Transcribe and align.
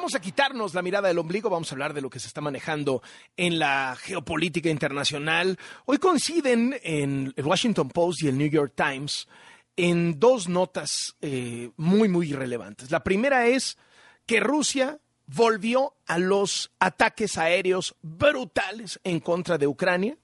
vamos 0.00 0.14
a 0.14 0.20
quitarnos 0.20 0.72
la 0.72 0.80
mirada 0.80 1.08
del 1.08 1.18
ombligo, 1.18 1.50
vamos 1.50 1.70
a 1.70 1.74
hablar 1.74 1.92
de 1.92 2.00
lo 2.00 2.08
que 2.08 2.18
se 2.18 2.26
está 2.26 2.40
manejando 2.40 3.02
en 3.36 3.58
la 3.58 3.94
geopolítica 4.00 4.70
internacional. 4.70 5.58
Hoy 5.84 5.98
coinciden 5.98 6.74
en 6.82 7.34
el 7.36 7.44
Washington 7.44 7.90
Post 7.90 8.22
y 8.22 8.28
el 8.28 8.38
New 8.38 8.48
York 8.48 8.72
Times 8.74 9.28
en 9.76 10.18
dos 10.18 10.48
notas 10.48 11.16
eh, 11.20 11.68
muy, 11.76 12.08
muy 12.08 12.32
relevantes. 12.32 12.90
La 12.90 13.04
primera 13.04 13.46
es 13.46 13.76
que 14.24 14.40
Rusia 14.40 14.98
volvió 15.26 15.92
a 16.06 16.18
los 16.18 16.72
ataques 16.78 17.36
aéreos 17.36 17.94
brutales 18.00 18.98
en 19.04 19.20
contra 19.20 19.58
de 19.58 19.66
Ucrania. 19.66 20.16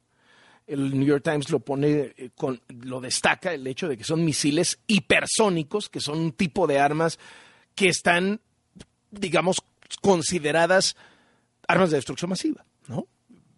El 0.66 0.98
New 0.98 1.06
York 1.06 1.22
Times 1.22 1.50
lo 1.50 1.60
pone, 1.60 2.14
eh, 2.16 2.30
con, 2.34 2.62
lo 2.68 3.02
destaca 3.02 3.52
el 3.52 3.66
hecho 3.66 3.88
de 3.88 3.98
que 3.98 4.04
son 4.04 4.24
misiles 4.24 4.78
hipersónicos, 4.86 5.90
que 5.90 6.00
son 6.00 6.16
un 6.18 6.32
tipo 6.32 6.66
de 6.66 6.78
armas 6.78 7.18
que 7.74 7.88
están 7.88 8.40
digamos, 9.10 9.62
consideradas 10.00 10.96
armas 11.68 11.90
de 11.90 11.96
destrucción 11.96 12.30
masiva, 12.30 12.64
¿no? 12.88 13.06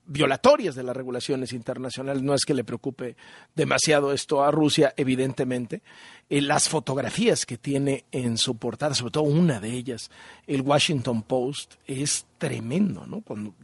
violatorias 0.08 0.74
de 0.74 0.82
las 0.82 0.96
regulaciones 0.96 1.52
internacionales. 1.52 2.22
No 2.22 2.34
es 2.34 2.44
que 2.44 2.54
le 2.54 2.64
preocupe 2.64 3.16
demasiado 3.54 4.12
esto 4.12 4.42
a 4.42 4.50
Rusia, 4.50 4.94
evidentemente. 4.96 5.82
Eh, 6.28 6.40
las 6.40 6.68
fotografías 6.68 7.46
que 7.46 7.58
tiene 7.58 8.06
en 8.10 8.38
su 8.38 8.56
portada, 8.56 8.94
sobre 8.94 9.12
todo 9.12 9.24
una 9.24 9.60
de 9.60 9.70
ellas, 9.70 10.10
el 10.46 10.62
Washington 10.62 11.22
Post, 11.22 11.74
es 11.86 12.26
tremendo, 12.38 13.06
¿no? 13.06 13.20
Cuando, 13.20 13.54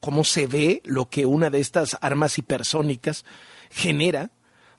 cómo 0.00 0.24
se 0.24 0.46
ve 0.46 0.82
lo 0.84 1.08
que 1.08 1.24
una 1.24 1.50
de 1.50 1.60
estas 1.60 1.96
armas 2.00 2.36
hipersónicas 2.36 3.24
genera. 3.70 4.30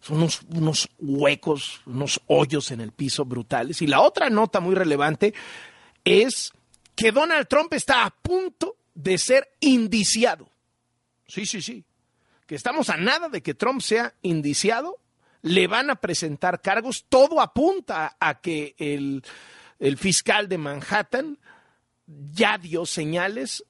Son 0.02 0.18
unos, 0.18 0.42
unos 0.54 0.90
huecos, 1.00 1.82
unos 1.86 2.20
hoyos 2.28 2.72
en 2.72 2.82
el 2.82 2.92
piso 2.92 3.24
brutales. 3.24 3.82
Y 3.82 3.88
la 3.88 4.02
otra 4.02 4.30
nota 4.30 4.60
muy 4.60 4.76
relevante 4.76 5.34
es 6.04 6.52
que 6.96 7.12
Donald 7.12 7.48
Trump 7.48 7.74
está 7.74 8.06
a 8.06 8.10
punto 8.10 8.78
de 8.94 9.18
ser 9.18 9.50
indiciado. 9.60 10.50
Sí, 11.28 11.46
sí, 11.46 11.62
sí. 11.62 11.84
Que 12.46 12.56
estamos 12.56 12.90
a 12.90 12.98
nada 12.98 13.30
de 13.30 13.42
que 13.42 13.54
Trump 13.54 13.82
sea 13.82 14.14
indiciado. 14.22 15.00
Le 15.42 15.68
van 15.68 15.90
a 15.90 15.96
presentar 15.96 16.62
cargos. 16.62 17.06
Todo 17.10 17.42
apunta 17.42 18.16
a 18.20 18.40
que 18.40 18.76
el, 18.78 19.24
el 19.80 19.98
fiscal 19.98 20.48
de 20.48 20.58
Manhattan 20.58 21.40
ya 22.06 22.58
dio 22.58 22.86
señales 22.86 23.64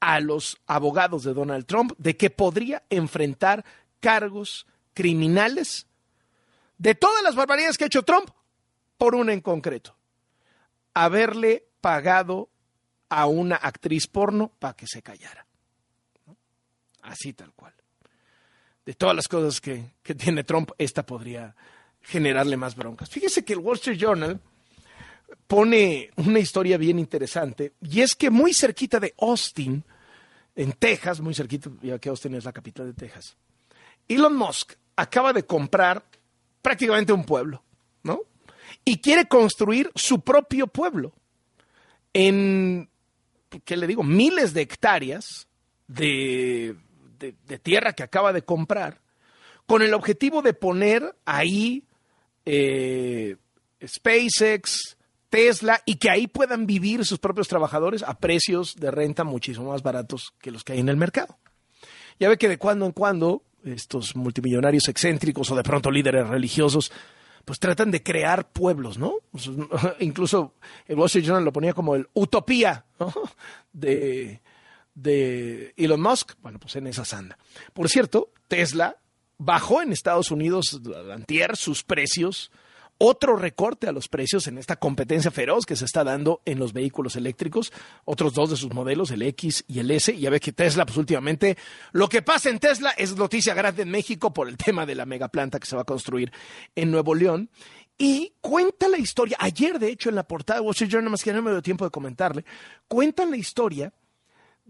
a 0.00 0.20
los 0.20 0.58
abogados 0.66 1.24
de 1.24 1.34
Donald 1.34 1.66
Trump 1.66 1.92
de 1.98 2.16
que 2.16 2.30
podría 2.30 2.82
enfrentar 2.88 3.64
cargos 4.00 4.66
criminales 4.94 5.86
de 6.78 6.94
todas 6.94 7.22
las 7.22 7.34
barbaridades 7.34 7.76
que 7.76 7.84
ha 7.84 7.88
hecho 7.88 8.02
Trump 8.02 8.30
por 8.96 9.14
una 9.14 9.32
en 9.32 9.40
concreto. 9.40 9.94
Haberle 11.02 11.64
pagado 11.80 12.50
a 13.08 13.26
una 13.26 13.56
actriz 13.56 14.06
porno 14.06 14.52
para 14.58 14.74
que 14.74 14.86
se 14.86 15.00
callara. 15.02 15.46
Así 17.02 17.32
tal 17.32 17.52
cual. 17.52 17.72
De 18.84 18.94
todas 18.94 19.16
las 19.16 19.26
cosas 19.26 19.60
que, 19.60 19.94
tiene 20.16 20.44
Trump, 20.44 20.72
esta 20.76 21.04
podría 21.06 21.54
generarle 22.02 22.56
más 22.56 22.76
broncas. 22.76 23.08
Fíjese 23.08 23.44
que 23.44 23.54
el 23.54 23.60
Wall 23.60 23.76
Street 23.76 23.98
Journal 23.98 24.40
pone 25.46 26.10
una 26.16 26.38
historia 26.38 26.76
bien 26.76 26.98
interesante 26.98 27.72
y 27.80 28.02
es 28.02 28.14
que 28.14 28.30
muy 28.30 28.52
cerquita 28.52 29.00
de 29.00 29.14
Austin, 29.18 29.82
en 30.54 30.72
Texas, 30.72 31.20
muy 31.20 31.34
cerquita, 31.34 31.70
ya 31.82 31.98
que 31.98 32.08
Austin 32.10 32.34
es 32.34 32.44
la 32.44 32.52
capital 32.52 32.86
de 32.86 32.94
Texas, 32.94 33.36
Elon 34.06 34.36
Musk 34.36 34.74
acaba 34.96 35.32
de 35.32 35.44
comprar 35.44 36.02
prácticamente 36.60 37.12
un 37.12 37.24
pueblo, 37.24 37.62
¿no? 38.02 38.20
Y 38.84 38.98
quiere 38.98 39.26
construir 39.26 39.90
su 39.94 40.20
propio 40.20 40.66
pueblo 40.66 41.12
en, 42.12 42.88
¿qué 43.64 43.76
le 43.76 43.86
digo? 43.86 44.02
Miles 44.02 44.54
de 44.54 44.62
hectáreas 44.62 45.48
de, 45.86 46.76
tierra 47.62 47.92
que 47.92 48.02
acaba 48.02 48.32
de 48.32 48.42
comprar, 48.42 49.00
con 49.66 49.82
el 49.82 49.94
objetivo 49.94 50.42
de 50.42 50.54
poner 50.54 51.16
ahí 51.24 51.84
eh, 52.44 53.36
SpaceX, 53.84 54.96
Tesla, 55.28 55.80
y 55.86 55.96
que 55.96 56.10
ahí 56.10 56.26
puedan 56.26 56.66
vivir 56.66 57.04
sus 57.04 57.18
propios 57.18 57.46
trabajadores 57.46 58.02
a 58.02 58.18
precios 58.18 58.74
de 58.76 58.90
renta 58.90 59.22
muchísimo 59.22 59.70
más 59.70 59.82
baratos 59.82 60.34
que 60.40 60.50
los 60.50 60.64
que 60.64 60.72
hay 60.72 60.80
en 60.80 60.88
el 60.88 60.96
mercado. 60.96 61.38
Ya 62.18 62.28
ve 62.28 62.36
que 62.36 62.48
de 62.48 62.58
cuando 62.58 62.86
en 62.86 62.92
cuando 62.92 63.44
estos 63.64 64.16
multimillonarios 64.16 64.88
excéntricos 64.88 65.50
o 65.50 65.56
de 65.56 65.62
pronto 65.62 65.90
líderes 65.90 66.28
religiosos 66.28 66.90
pues 67.44 67.58
tratan 67.58 67.90
de 67.90 68.02
crear 68.02 68.50
pueblos, 68.50 68.98
¿no? 68.98 69.14
incluso 70.00 70.54
el 70.86 70.96
Wall 70.96 71.06
Street 71.06 71.24
Journal 71.24 71.44
lo 71.44 71.52
ponía 71.52 71.72
como 71.72 71.94
el 71.94 72.08
utopía 72.14 72.84
de, 73.72 74.40
de 74.94 75.74
Elon 75.76 76.00
Musk. 76.00 76.34
Bueno, 76.42 76.58
pues 76.58 76.76
en 76.76 76.86
esa 76.86 77.04
sanda. 77.04 77.38
Por 77.72 77.88
cierto, 77.88 78.32
Tesla 78.48 78.96
bajó 79.38 79.82
en 79.82 79.92
Estados 79.92 80.30
Unidos 80.30 80.80
antier 81.10 81.56
sus 81.56 81.82
precios 81.82 82.50
otro 83.02 83.34
recorte 83.34 83.88
a 83.88 83.92
los 83.92 84.08
precios 84.08 84.46
en 84.46 84.58
esta 84.58 84.76
competencia 84.76 85.30
feroz 85.30 85.64
que 85.64 85.74
se 85.74 85.86
está 85.86 86.04
dando 86.04 86.42
en 86.44 86.58
los 86.58 86.74
vehículos 86.74 87.16
eléctricos, 87.16 87.72
otros 88.04 88.34
dos 88.34 88.50
de 88.50 88.56
sus 88.56 88.74
modelos, 88.74 89.10
el 89.10 89.22
X 89.22 89.64
y 89.66 89.78
el 89.78 89.90
S. 89.90 90.14
Ya 90.18 90.28
ve 90.28 90.38
que 90.38 90.52
Tesla, 90.52 90.84
pues 90.84 90.98
últimamente, 90.98 91.56
lo 91.92 92.10
que 92.10 92.20
pasa 92.20 92.50
en 92.50 92.58
Tesla 92.58 92.90
es 92.90 93.16
noticia 93.16 93.54
grande 93.54 93.84
en 93.84 93.90
México 93.90 94.34
por 94.34 94.48
el 94.48 94.58
tema 94.58 94.84
de 94.84 94.94
la 94.94 95.06
megaplanta 95.06 95.58
que 95.58 95.66
se 95.66 95.76
va 95.76 95.82
a 95.82 95.86
construir 95.86 96.30
en 96.76 96.90
Nuevo 96.90 97.14
León. 97.14 97.48
Y 97.96 98.34
cuenta 98.42 98.86
la 98.86 98.98
historia, 98.98 99.38
ayer 99.40 99.78
de 99.78 99.88
hecho 99.88 100.10
en 100.10 100.16
la 100.16 100.28
portada 100.28 100.60
de 100.60 100.66
Wall 100.66 100.72
Street 100.72 100.90
Journal, 100.90 101.10
más 101.10 101.24
que 101.24 101.32
no 101.32 101.40
me 101.40 101.52
dio 101.52 101.62
tiempo 101.62 101.86
de 101.86 101.90
comentarle, 101.90 102.44
cuentan 102.86 103.30
la 103.30 103.38
historia 103.38 103.94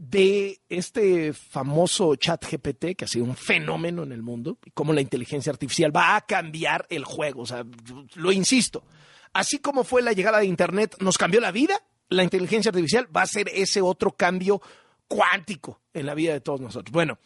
de 0.01 0.63
este 0.71 1.35
famoso 1.35 2.17
chat 2.17 2.43
GPT, 2.43 2.97
que 2.97 3.05
ha 3.05 3.09
sido 3.09 3.27
un 3.27 3.37
fenómeno 3.37 4.03
en 4.03 4.13
el 4.13 4.23
mundo, 4.23 4.57
y 4.65 4.71
cómo 4.71 4.95
la 4.95 5.03
inteligencia 5.03 5.53
artificial 5.53 5.95
va 5.95 6.17
a 6.17 6.23
cambiar 6.23 6.87
el 6.89 7.05
juego. 7.05 7.43
O 7.43 7.47
sea, 7.47 7.67
lo 8.15 8.33
insisto, 8.33 8.83
así 9.35 9.59
como 9.59 9.85
fue 9.85 10.01
la 10.01 10.15
llegada 10.15 10.39
de 10.39 10.47
Internet, 10.47 10.97
nos 11.01 11.19
cambió 11.19 11.39
la 11.39 11.53
vida, 11.53 11.83
la 12.09 12.25
inteligencia 12.25 12.71
artificial 12.71 13.15
va 13.15 13.23
a 13.23 13.27
ser 13.27 13.51
ese 13.53 13.83
otro 13.83 14.13
cambio 14.13 14.63
cuántico 15.07 15.83
en 15.93 16.07
la 16.07 16.15
vida 16.15 16.33
de 16.33 16.41
todos 16.41 16.63
nosotros. 16.63 16.93
Bueno, 16.93 17.19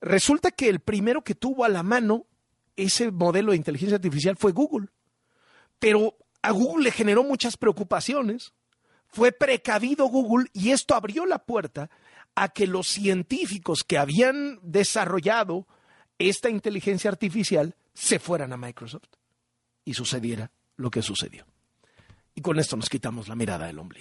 resulta 0.00 0.50
que 0.50 0.68
el 0.68 0.80
primero 0.80 1.22
que 1.22 1.36
tuvo 1.36 1.64
a 1.64 1.68
la 1.68 1.84
mano 1.84 2.26
ese 2.74 3.12
modelo 3.12 3.52
de 3.52 3.56
inteligencia 3.56 3.94
artificial 3.94 4.36
fue 4.36 4.50
Google, 4.50 4.88
pero 5.78 6.16
a 6.42 6.50
Google 6.50 6.82
le 6.82 6.90
generó 6.90 7.22
muchas 7.22 7.56
preocupaciones 7.56 8.52
fue 9.08 9.32
precavido 9.32 10.06
Google 10.06 10.48
y 10.52 10.70
esto 10.70 10.94
abrió 10.94 11.26
la 11.26 11.38
puerta 11.38 11.90
a 12.34 12.48
que 12.50 12.66
los 12.66 12.86
científicos 12.86 13.82
que 13.82 13.98
habían 13.98 14.60
desarrollado 14.62 15.66
esta 16.18 16.50
inteligencia 16.50 17.10
artificial 17.10 17.74
se 17.94 18.18
fueran 18.18 18.52
a 18.52 18.56
Microsoft 18.56 19.08
y 19.84 19.94
sucediera 19.94 20.50
lo 20.76 20.90
que 20.90 21.02
sucedió. 21.02 21.46
Y 22.34 22.40
con 22.40 22.58
esto 22.58 22.76
nos 22.76 22.88
quitamos 22.88 23.26
la 23.28 23.34
mirada 23.34 23.66
del 23.66 23.78
ombligo. 23.78 23.96